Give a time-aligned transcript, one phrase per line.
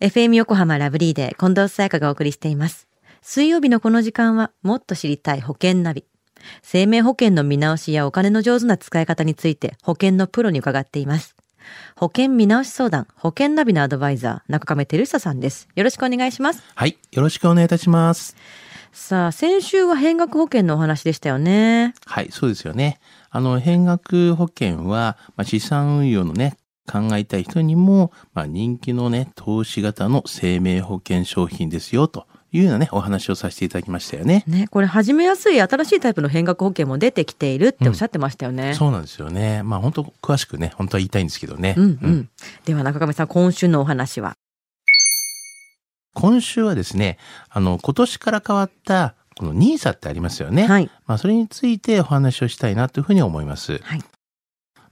[0.00, 2.88] FM 横浜ラブリーで近藤沙耶香がお送りしています。
[3.20, 6.06] 水曜日のこの時間はもっと知りたい保険ナビ。
[6.62, 11.36] 生命保険の見直しやお金の上手な使い方について保険のプロに伺っています。
[11.96, 15.68] 保険見直し相談、保険ナビのアドバイザー、中亀照久さんです。
[15.74, 16.62] よろしくお願いします。
[16.74, 16.96] はい。
[17.12, 18.36] よろしくお願いいたします。
[18.92, 21.92] さあ、先週は変額保険のお話でしたよね。
[22.06, 23.00] はい、そうですよね。
[23.28, 26.56] あの、変額保険は、まあ、資産運用のね、
[26.90, 34.42] 考えたい人にも、まあ、人気のね、投資型の生命保険商品ですよ、というようなね、お話をさせていただきましたよね。
[34.46, 38.74] ね、これ始めやすい新しいタイプの変額保険も出てきているっておっしゃってましたよね。
[38.74, 39.62] そうなんですよね。
[39.62, 41.74] まあ、本当詳しくね、本当は言いたいんですけどね。
[41.76, 42.28] うんうん。
[42.64, 44.34] では中亀さん、今週のお話は？
[46.12, 50.66] 今週はですね、あの、今年から変わった、この NISA ってありますよね。
[50.66, 50.90] はい。
[51.06, 53.78] まあ、それについてお話をしたいなというふうに思います。
[53.78, 54.02] はい。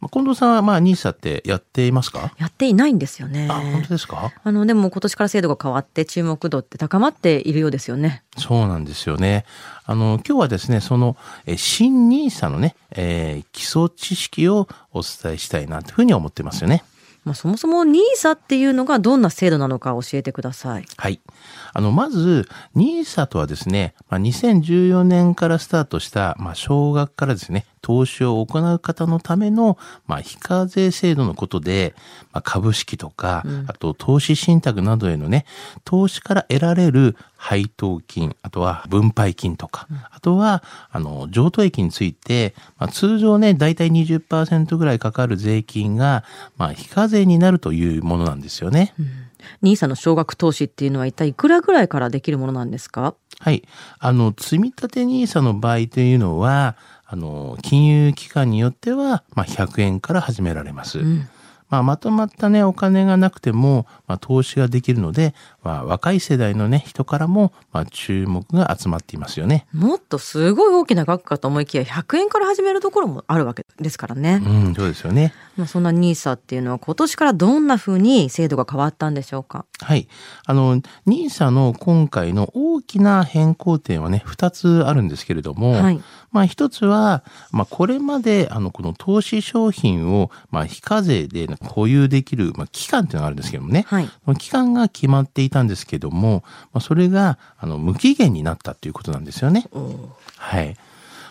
[0.01, 2.33] まあ近藤さんは、まあ、NISA ってやっていますか？
[2.39, 3.49] やっていないんですよね。
[3.51, 4.33] あ、本当ですか？
[4.45, 8.23] あの、でも今年から制度が変わって注目度って高まっているようですよね。
[8.37, 9.45] そうなんですよね。
[9.87, 16.85] あの、今日はですね、その、え新 NISA のね、えー基礎知識をお伝えしたいなというふうに思ってますよね。
[17.25, 20.85] まあ、そもそも NISA っていうのがどんな制度なのか教えてください。
[20.97, 21.21] はい。
[21.75, 31.95] あの、まず、NISA とはですね、まあ、2014年からスタートした、まあ、少額からですね、投資を行う方のための、まあ、非課税制度のことで、
[32.33, 35.45] まあ、株式とか、あと投資信託などへのね、
[35.85, 46.25] 投資から得られる配当金、あとは分配金とか、あとは、あの、譲渡益について、まあ、通常ね、だいたい20%ぐらいかかる税金が、
[46.57, 48.95] まあ、非課税になるというものなんですよね。
[49.63, 53.15] NISA の少額投資っていうのは一体いくらぐらいからできるものなんですか？
[53.39, 53.63] はい。
[54.01, 56.77] あの、積立 NISA の場合というのは、
[57.11, 60.99] あの、金融機関によっては、まあ、100円から始められます。
[61.71, 69.67] まあ、まとまったね、お金がなくても、まあ、投資ができるので、まあ、若い世代のね、人からも、まあ、注目が集まっていますよね。
[69.73, 74.41] もっとすごい大きな額かと思いきや100円から始めるところもあるわけですからね。
[74.45, 75.35] うん、そうですよね。
[75.57, 79.67] まあ、そんな NISA っていうのは今年からどんな風に制度が変わったんでしょうか？
[79.81, 80.09] はい。
[80.47, 86.01] あの、NISA の今回の大きな変更点はね、二つあるんですけれども、はい
[86.31, 94.09] まあ一つは、まあこれまで、あの、この投資商品を、まあ非課税で保有できる、まあ期間っていうのがあるんですけどもね、はい。
[94.39, 99.67] 期間が決まっていたんですけども、まあそれが、あの、無期限になったということなんですよね。
[100.37, 100.77] はい。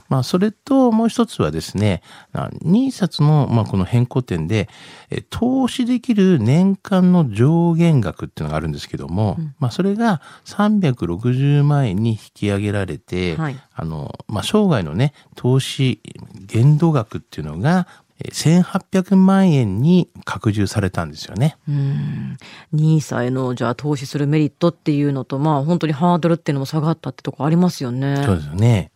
[0.09, 2.01] まあ、それともう一つはですね、
[2.33, 4.69] あ NISA の、まあ、この変更点で、
[5.09, 16.01] え投資できる年間の上限額っていうのがあるんですけども、まあ、それが360万円に引き上げられて、はいあの、まあ、生涯のね、投資
[16.45, 21.57] 限度額っていうのが、え1800万円に拡充されたんですよね。
[21.67, 22.37] うん。
[22.73, 28.23] NISA へのじゃあ投資するメリットっていうのとまあ本当にハードルっていうのも下がったってとこありますよね。
[28.25, 28.91] そうですよね。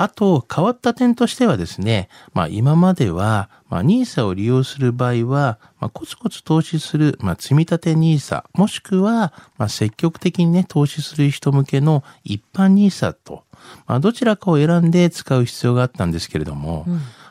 [0.00, 13.42] あと、変わった点としてはですね、まあ今までは、まあ NISA を利用する場合は、まあコツコツ投資する、まあ積み立て NISA、もしくは、まあ積極的にね、投資する人向けの一般 NISA と、
[13.88, 16.86] まあどちらかを選んで使う必要があったんですけれども、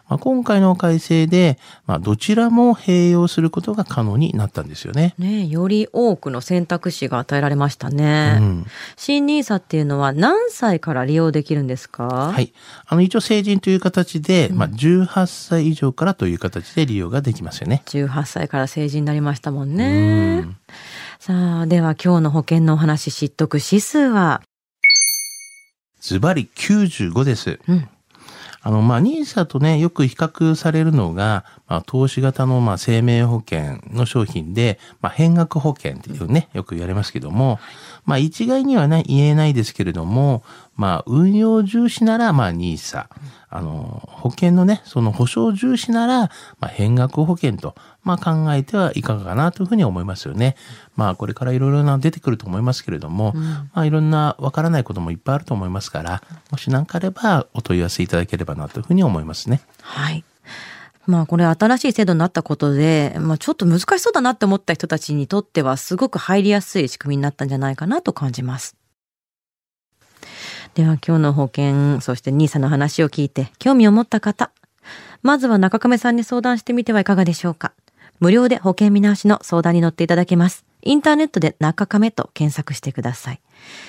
[0.10, 5.16] まあ今回の改正で、まあどちらも併用することが可能になったんですよね。
[5.18, 8.38] ねえより多くの選択肢が与えられましたね。
[8.40, 12.32] うん新 NISA っていうのは何歳から利用できるんですか？
[12.34, 12.54] はい。
[12.86, 17.84] あの、一応成人という形で、まあ、18歳以上からという形で利用ができますよね。
[17.88, 20.46] 18歳から成人になりましたもんね。
[21.20, 24.42] さあ、では今日の保険のお話、知得指数は？
[26.00, 27.60] ズバリ95です。
[27.68, 27.88] うん
[28.62, 37.60] あの、まあ、ニーサとね、よく比較されるのが、まあ、投資型の、まあ、生命保険の商品で、まあ、変額保険っていうね、よく言われますけども、
[38.06, 40.44] まあ、一概にはね、言えないですけれども、
[40.78, 43.10] まあ、運用重視なら、まあ、ニーサ。
[43.50, 46.30] あの、保険のね、その保証重視なら、ま
[46.62, 50.56] あ、変額保険と、まあ、考えてはいかがかなというふうに思いますよね。
[50.96, 53.34] まあ、これからいろいろな出てくると思いますけれども、
[53.74, 59.62] まあ、いろんなわからないこともいっぱいあると思いますから、もし何かあればお問い合わせいただければなというふうに思いますね。
[59.82, 60.24] はい。
[61.08, 68.76] まあこれ新しい制度になったことで、まあちょっと難しそうだなって思った人たちにとってはすごく入りやすい仕組みになったんじゃないかなと感じます。
[70.78, 74.52] では今日の保険、そして NISA の話を聞いて興味を持った方、
[75.24, 77.74] まずは中亀さんに相談してみてはいかがでしょうか。
[78.20, 80.66] 無料で保険見直しの相談に乗っていただけます。
[80.84, 83.42] インターネットで中亀と検索してください。